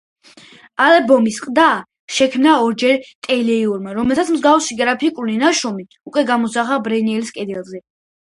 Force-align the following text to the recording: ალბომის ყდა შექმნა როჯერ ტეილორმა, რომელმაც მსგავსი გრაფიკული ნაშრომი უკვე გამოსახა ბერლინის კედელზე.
ალბომის 0.83 1.35
ყდა 1.43 1.65
შექმნა 2.19 2.55
როჯერ 2.61 2.97
ტეილორმა, 3.27 3.93
რომელმაც 3.99 4.31
მსგავსი 4.37 4.79
გრაფიკული 4.81 5.37
ნაშრომი 5.45 5.87
უკვე 6.13 6.25
გამოსახა 6.31 6.79
ბერლინის 6.89 7.31
კედელზე. 7.37 7.83